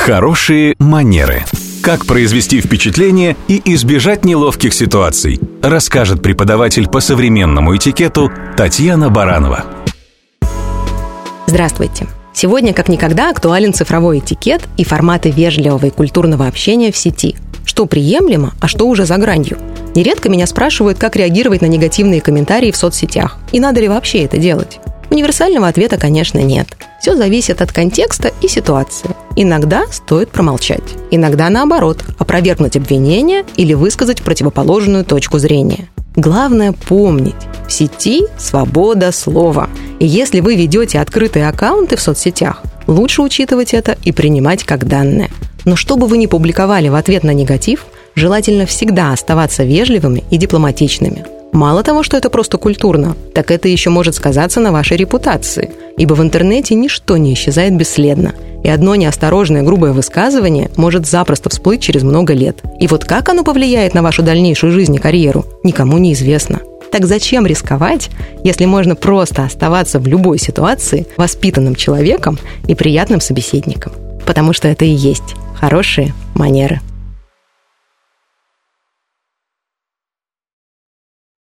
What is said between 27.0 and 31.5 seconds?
Все зависит от контекста и ситуации. Иногда стоит промолчать. Иногда,